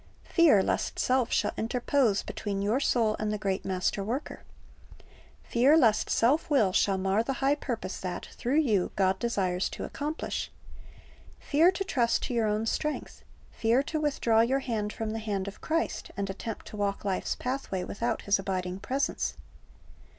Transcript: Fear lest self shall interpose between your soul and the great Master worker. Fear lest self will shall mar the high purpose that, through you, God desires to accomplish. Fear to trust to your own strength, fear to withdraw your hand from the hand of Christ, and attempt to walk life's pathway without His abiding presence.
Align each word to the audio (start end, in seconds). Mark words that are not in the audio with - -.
Fear 0.23 0.63
lest 0.63 0.97
self 0.97 1.31
shall 1.31 1.51
interpose 1.57 2.23
between 2.23 2.63
your 2.63 2.79
soul 2.79 3.15
and 3.19 3.31
the 3.31 3.37
great 3.37 3.63
Master 3.63 4.03
worker. 4.03 4.41
Fear 5.43 5.77
lest 5.77 6.09
self 6.09 6.49
will 6.49 6.73
shall 6.73 6.97
mar 6.97 7.21
the 7.21 7.33
high 7.33 7.53
purpose 7.53 7.99
that, 7.99 8.25
through 8.31 8.57
you, 8.61 8.91
God 8.95 9.19
desires 9.19 9.69
to 9.69 9.83
accomplish. 9.83 10.51
Fear 11.39 11.71
to 11.73 11.83
trust 11.83 12.23
to 12.23 12.33
your 12.33 12.47
own 12.47 12.65
strength, 12.65 13.23
fear 13.51 13.83
to 13.83 14.01
withdraw 14.01 14.41
your 14.41 14.61
hand 14.61 14.91
from 14.91 15.11
the 15.11 15.19
hand 15.19 15.47
of 15.47 15.61
Christ, 15.61 16.09
and 16.17 16.27
attempt 16.31 16.65
to 16.69 16.77
walk 16.77 17.05
life's 17.05 17.35
pathway 17.35 17.83
without 17.83 18.23
His 18.23 18.39
abiding 18.39 18.79
presence. 18.79 19.35